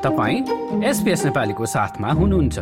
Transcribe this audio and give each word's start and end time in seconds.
तपाईँ 0.00 0.84
एसपिएस 0.84 1.24
नेपालीको 1.24 1.66
साथमा 1.66 2.12
हुनुहुन्छ। 2.12 2.58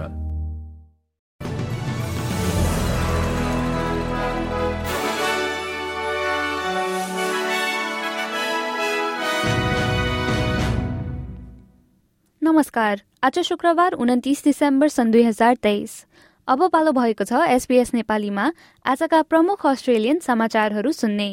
नमस्कार। 12.43 13.02
आज 13.25 13.39
शुक्रबार 13.39 13.93
उन्तिस 13.93 14.45
डिसेम्बर 14.45 14.89
सन् 14.89 15.12
दुई 15.12 15.23
हजार 15.23 15.55
तेइस। 15.62 16.07
अब 16.48 16.68
पालो 16.68 16.93
भएको 16.93 17.25
छ 17.25 17.46
एसपीएस 17.48 17.95
नेपालीमा 17.95 18.52
आजका 18.84 19.23
प्रमुख 19.23 19.66
अस्ट्रेलियन 19.66 20.18
समाचारहरू 20.18 20.93
सुन्ने। 20.93 21.30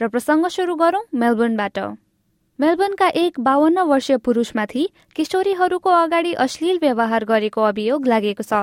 र 0.00 0.08
प्रसङ्ग 0.08 0.48
सुरु 0.48 0.74
गरौं 0.74 1.04
मेलबर्नबाट। 1.14 1.78
मेलबर्नका 2.60 3.06
एक 3.16 3.38
बाहन्न 3.40 3.82
वर्षीय 3.88 4.16
पुरुषमाथि 4.18 4.82
किशोरीहरूको 5.16 5.90
अगाडि 5.90 6.32
अश्लील 6.44 6.78
व्यवहार 6.78 7.24
गरेको 7.24 7.60
अभियोग 7.64 8.06
लागेको 8.06 8.42
छ। 8.42 8.58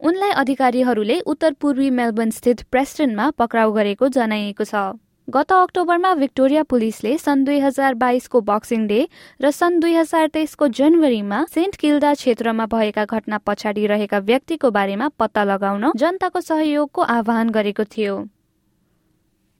उनलाई 0.00 0.30
अधिकारीहरूले 0.42 1.16
उत्तर 1.26 1.52
पूर्वी 1.58 1.88
मेलबर्न 1.90 2.30
स्थित 2.30 2.62
प्रेस्टनमा 2.70 3.26
पक्राउ 3.38 3.72
गरेको 3.72 4.08
जनाइएको 4.08 4.64
छ। 4.64 4.82
गत 5.28 5.52
अक्टोबरमा 5.54 6.12
विक्टोरिया 6.20 6.62
पुलिसले 6.64 7.16
सन् 7.18 7.42
दुई 7.44 7.58
हजार 7.58 7.94
बाइसको 8.04 8.40
बक्सिङ 8.42 8.86
डे 8.86 9.00
र 9.40 9.50
सन् 9.50 9.80
दुई 9.80 9.94
हजार 9.94 10.26
तेइसको 10.28 10.68
जनवरीमा 10.78 11.40
सेन्ट 11.50 11.76
किल्डा 11.76 12.12
क्षेत्रमा 12.14 12.66
भएका 12.68 13.04
घटना 13.06 13.38
पछाडि 13.42 13.86
रहेका 13.86 14.18
व्यक्तिको 14.30 14.70
बारेमा 14.70 15.08
पत्ता 15.18 15.44
लगाउन 15.44 15.90
जनताको 15.96 16.40
सहयोगको 16.42 17.10
आह्वान 17.16 17.50
गरेको 17.50 17.84
थियो। 17.90 18.14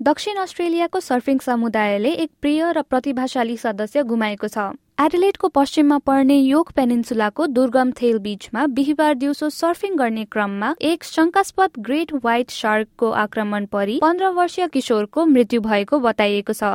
दक्षिण 0.02 0.36
अस्ट्रेलियाको 0.36 1.00
सर्फिङ 1.00 1.38
समुदायले 1.38 2.10
एक 2.22 2.30
प्रिय 2.40 2.70
र 2.72 2.82
प्रतिभाशाली 2.84 3.56
सदस्य 3.56 4.02
गुमाएको 4.04 4.48
छ। 4.48 4.64
एडिलेटको 5.00 5.48
पश्चिममा 5.50 5.98
पर्ने 6.06 6.38
योक 6.38 6.70
पेनिन्सुलाको 6.72 7.46
दुर्गम 7.48 7.92
थेल 7.92 8.18
बीचमा 8.18 8.66
बिहिबार 8.74 9.14
दिउँसो 9.14 9.50
सर्फिङ 9.52 9.96
गर्ने 9.96 10.24
क्रममा 10.26 10.74
एक 10.90 11.04
शंकास्पद 11.06 11.78
ग्रेट 11.80 12.12
व्हाइट 12.14 12.50
शार्कको 12.52 13.10
आक्रमण 13.22 13.66
परि 13.72 13.98
पन्ध्र 14.02 14.30
वर्षीय 14.38 14.68
किशोरको 14.68 15.26
मृत्यु 15.28 15.60
भएको 15.62 15.98
बताइएको 16.00 16.52
छ। 16.54 16.72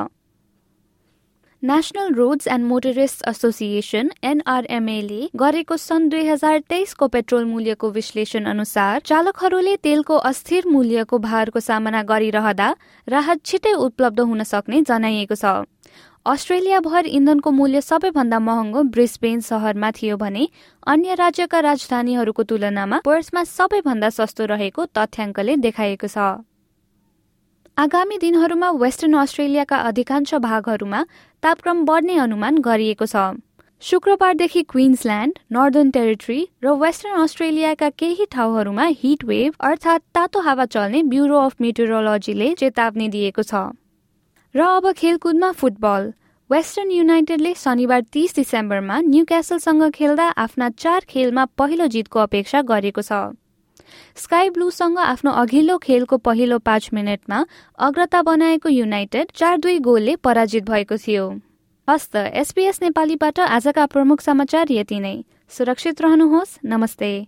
National 1.63 2.13
Roads 2.13 2.47
and 2.47 2.65
Motorist 2.65 3.23
Association 3.27 4.09
एनआरएमएले 4.23 5.29
गरेको 5.35 5.77
सन् 5.77 6.07
दुई 6.09 6.25
हजार 6.25 6.59
तेइसको 6.69 7.07
पेट्रोल 7.07 7.45
मूल्यको 7.45 7.89
विश्लेषण 7.91 8.45
अनुसार 8.45 8.99
चालकहरूले 9.01 9.75
तेलको 9.83 10.15
अस्थिर 10.29 10.67
मूल्यको 10.67 11.17
भारको 11.19 11.59
सामना 11.59 12.03
गरिरहँदा 12.03 12.67
राहत 13.07 13.41
छिटै 13.43 13.73
उपलब्ध 13.85 14.19
हुन 14.21 14.43
सक्ने 14.43 14.81
जनाइएको 14.81 15.35
छ। 15.35 15.65
अस्ट्रेलियाभर 16.25 17.05
इन्धनको 17.11 17.51
मूल्य 17.51 17.81
सबैभन्दा 17.81 18.39
महँगो 18.39 18.83
ब्रिस्बेन 18.93 19.39
सहरमा 19.41 19.91
थियो 19.91 20.17
भने 20.17 20.47
अन्य 20.87 21.15
राज्यका 21.15 21.59
राजधानीहरूको 21.67 22.43
तुलनामा 22.43 23.01
पर्समा 23.05 23.43
सबैभन्दा 23.51 24.09
सस्तो 24.13 24.45
रहेको 24.53 24.85
तथ्याङ्कले 24.93 25.57
देखाएको 25.65 26.07
छ। 26.07 26.27
आगामी 27.77 28.17
दिनहरूमा 28.17 28.69
वेस्टर्न 28.73 29.13
अस्ट्रेलियाका 29.13 29.77
अधिकांश 29.87 30.33
भागहरूमा 30.35 31.01
तापक्रम 31.43 31.83
बढ्ने 31.85 32.15
अनुमान 32.17 32.57
गरिएको 32.65 33.05
छ। 33.05 33.37
शुक्रबारदेखि 33.81 34.63
क्विन्सल्याण्ड 34.63 35.37
नर्दर्न 35.51 35.91
टेरिटरी 35.91 36.39
र 36.63 36.73
वेस्टर्न 36.79 37.21
अस्ट्रेलियाका 37.21 37.89
केही 37.99 38.25
ठाउँहरूमा 38.31 38.85
हिट 39.03 39.25
वेभ 39.25 39.61
अर्थात् 39.61 40.03
तातो 40.15 40.41
हावा 40.41 40.65
चल्ने 40.73 41.03
ब्युरो 41.13 41.37
अफ 41.39 41.61
मेटेरोलोजीले 41.61 42.53
चेतावनी 42.55 43.07
दिएको 43.13 43.43
छ। 43.43 43.53
र 44.55 44.61
अब 44.73 44.91
खेलकुदमा 44.97 45.51
फुटबल। 45.53 46.11
वेस्टर्न 46.49 46.91
युनाइटेडले 46.91 47.53
शनिबार 47.57 48.01
तीस 48.13 48.35
डिसेम्बरमा 48.35 49.01
न्यू 49.05 49.25
क्यासलसँग 49.29 49.89
खेल्दा 49.93 50.33
आफ्ना 50.45 50.69
चार 50.81 51.05
खेलमा 51.09 51.45
पहिलो 51.53 51.87
जितको 51.93 52.19
अपेक्षा 52.21 52.61
गरेको 52.73 53.01
छ। 53.01 53.37
स्काई 54.15 54.49
ब्लूसँग 54.49 54.97
आफ्नो 54.97 55.31
अघिल्लो 55.31 55.77
खेलको 55.77 56.17
पहिलो 56.17 56.59
पाँच 56.59 56.89
मिनटमा 56.93 57.45
अग्रता 57.79 58.21
बनाएको 58.21 58.69
युनाइटेड 58.69 59.31
चार 59.35 59.57
दुई 59.57 59.79
गोलले 59.79 60.15
पराजित 60.15 60.69
भएको 60.69 60.97
थियो। 60.97 61.39
हस्त 61.87 62.15
एसपीएस 62.15 62.81
नेपालीबाट 62.81 63.39
आजका 63.39 63.85
प्रमुख 63.85 64.21
समाचार 64.21 64.71
यति 64.71 64.99
नै। 64.99 65.23
सुरक्षित 65.49 66.01
रहनुहोस्। 66.01 66.59
नमस्ते। 66.65 67.27